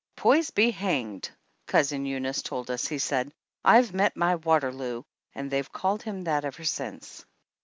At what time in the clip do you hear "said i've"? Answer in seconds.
2.97-3.93